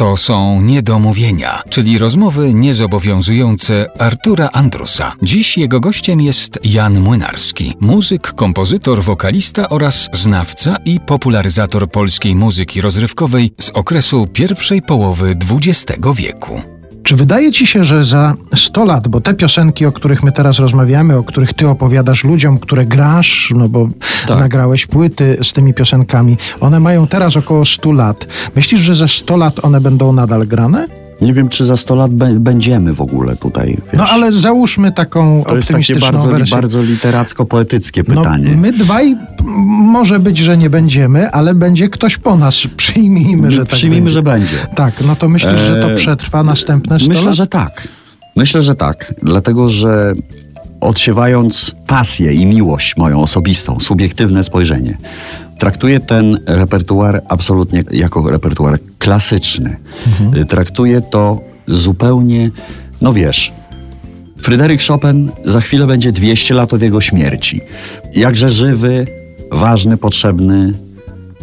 [0.00, 5.12] To są niedomówienia, czyli rozmowy niezobowiązujące Artura Andrusa.
[5.22, 12.80] Dziś jego gościem jest Jan Młynarski, muzyk, kompozytor, wokalista oraz znawca i popularyzator polskiej muzyki
[12.80, 16.79] rozrywkowej z okresu pierwszej połowy XX wieku.
[17.10, 20.58] Czy wydaje ci się, że za 100 lat, bo te piosenki, o których my teraz
[20.58, 23.88] rozmawiamy, o których ty opowiadasz ludziom, które grasz, no bo
[24.26, 24.38] tak.
[24.38, 28.26] nagrałeś płyty z tymi piosenkami, one mają teraz około 100 lat.
[28.56, 30.99] Myślisz, że za 100 lat one będą nadal grane?
[31.20, 33.68] Nie wiem, czy za 100 lat będziemy w ogóle tutaj.
[33.68, 33.92] Wiesz.
[33.92, 36.56] No ale załóżmy taką to optymistyczną To jest takie bardzo, wersję.
[36.56, 38.50] bardzo literacko-poetyckie no, pytanie.
[38.54, 39.16] No, my dwaj
[39.68, 42.54] może być, że nie będziemy, ale będzie ktoś po nas.
[42.76, 44.14] Przyjmijmy, że tak Przyjmijmy, będzie.
[44.14, 44.56] że będzie.
[44.74, 47.34] Tak, no to myślisz, że to przetrwa następne 100 Myślę, lat?
[47.34, 47.88] że tak.
[48.36, 49.14] Myślę, że tak.
[49.22, 50.14] Dlatego, że
[50.80, 54.98] odsiewając pasję i miłość moją osobistą, subiektywne spojrzenie,
[55.58, 59.76] traktuję ten repertuar absolutnie jako repertuar klasyczny.
[60.06, 60.46] Mhm.
[60.46, 62.50] Traktuję to zupełnie,
[63.00, 63.52] no wiesz,
[64.40, 67.60] Fryderyk Chopin za chwilę będzie 200 lat od jego śmierci.
[68.14, 69.06] Jakże żywy,
[69.52, 70.72] ważny, potrzebny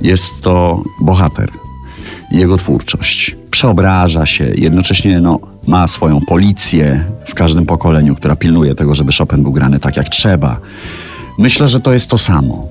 [0.01, 1.49] jest to bohater.
[2.31, 3.35] Jego twórczość.
[3.51, 9.43] Przeobraża się, jednocześnie no, ma swoją policję w każdym pokoleniu, która pilnuje tego, żeby Chopin
[9.43, 10.59] był grany tak jak trzeba.
[11.37, 12.67] Myślę, że to jest to samo.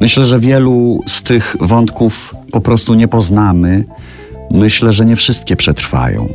[0.00, 3.84] Myślę, że wielu z tych wątków po prostu nie poznamy.
[4.50, 6.28] Myślę, że nie wszystkie przetrwają,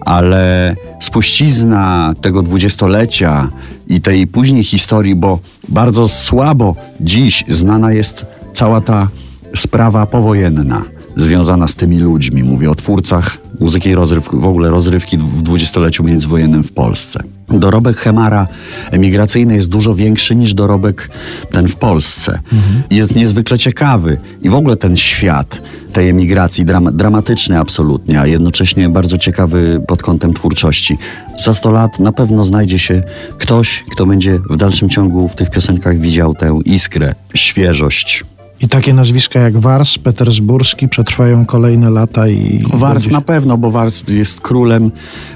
[0.00, 3.48] ale spuścizna tego dwudziestolecia
[3.86, 9.08] i tej później historii, bo bardzo słabo dziś znana jest cała ta
[9.56, 10.84] sprawa powojenna
[11.16, 12.42] związana z tymi ludźmi.
[12.44, 17.22] Mówię o twórcach muzyki rozrywki, w ogóle rozrywki w dwudziestoleciu międzywojennym w Polsce.
[17.48, 18.46] Dorobek Hemara
[18.90, 21.10] emigracyjny jest dużo większy niż dorobek
[21.50, 22.38] ten w Polsce.
[22.52, 22.82] Mhm.
[22.90, 25.60] Jest niezwykle ciekawy i w ogóle ten świat
[25.92, 30.98] tej emigracji dram dramatyczny absolutnie, a jednocześnie bardzo ciekawy pod kątem twórczości.
[31.38, 33.02] Za 100 lat na pewno znajdzie się
[33.38, 38.24] ktoś, kto będzie w dalszym ciągu w tych piosenkach widział tę iskrę, świeżość,
[38.60, 42.64] i takie nazwiska jak Wars, Petersburski przetrwają kolejne lata i...
[42.72, 43.12] Wars będzie...
[43.12, 44.90] na pewno, bo Wars jest królem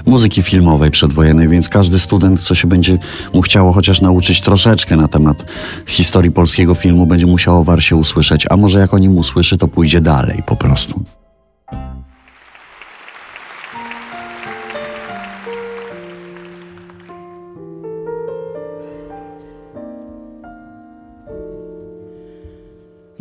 [0.05, 2.97] muzyki filmowej przedwojennej, więc każdy student, co się będzie
[3.33, 5.45] mu chciało chociaż nauczyć troszeczkę na temat
[5.87, 9.67] historii polskiego filmu, będzie musiał o Warsie usłyszeć, a może jak o nim usłyszy, to
[9.67, 11.03] pójdzie dalej po prostu.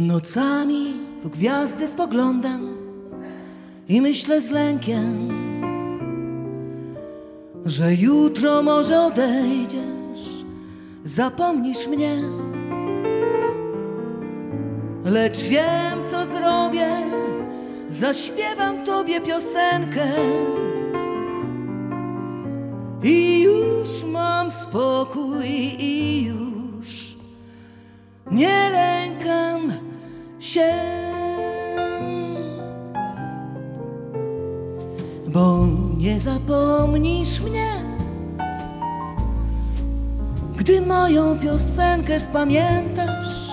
[0.01, 2.77] Nocami w gwiazdy spoglądam
[3.89, 5.29] i myślę z lękiem,
[7.65, 10.45] że jutro może odejdziesz,
[11.05, 12.17] zapomnisz mnie.
[15.05, 16.89] Lecz wiem, co zrobię,
[17.89, 20.07] zaśpiewam tobie piosenkę
[23.03, 25.47] i już mam spokój
[25.79, 26.50] i już
[30.61, 30.73] się,
[35.27, 35.67] bo
[35.97, 37.71] nie zapomnisz mnie,
[40.57, 43.51] gdy moją piosenkę spamiętasz.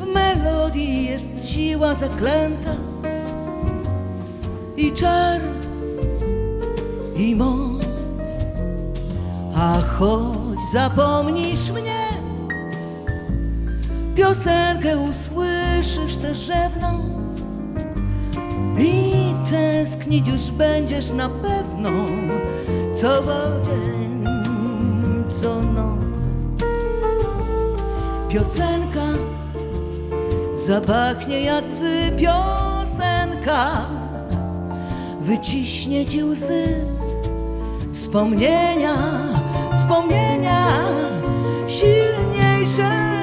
[0.00, 2.74] W melodii jest siła zaklęta
[4.76, 5.40] i czar
[7.16, 8.30] i moc,
[9.56, 11.89] a choć zapomnisz mnie
[14.20, 17.04] piosenkę usłyszysz też rzewną
[18.78, 19.12] i
[19.50, 21.90] tęsknić już będziesz na pewno
[22.94, 23.22] co
[23.64, 24.24] dzień,
[25.28, 26.20] co noc.
[28.28, 29.06] Piosenka
[30.54, 31.64] zapachnie jak
[32.16, 33.70] piosenka,
[35.20, 36.64] wyciśnie ci łzy,
[37.92, 38.94] wspomnienia,
[39.72, 40.66] wspomnienia
[41.68, 43.19] silniejsze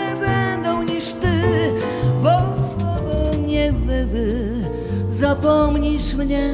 [5.18, 6.54] zapomnisz mnie,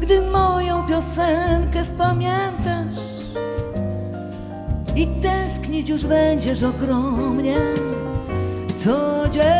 [0.00, 3.06] gdy moją piosenkę spamiętasz
[4.96, 7.56] i tęsknić już będziesz ogromnie
[8.76, 9.56] co dzień.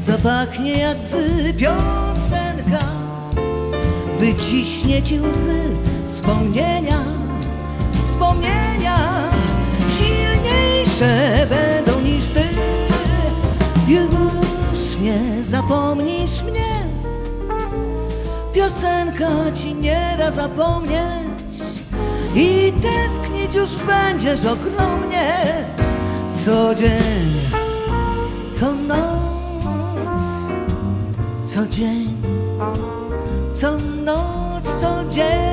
[0.00, 2.86] Zapachnie jak bzy piosenka.
[4.18, 5.76] Wyciśnie ci łzy
[6.06, 6.98] wspomnienia,
[8.04, 8.96] wspomnienia.
[9.88, 12.42] Silniejsze będą niż ty.
[13.88, 16.84] Już nie zapomnisz mnie,
[18.52, 21.60] piosenka ci nie da zapomnieć.
[22.34, 25.44] I tęsknić już będziesz ogromnie.
[26.44, 27.50] Co dzień,
[28.50, 29.19] co noc,
[31.60, 32.16] co dzień,
[33.52, 35.49] co noc, co dzień.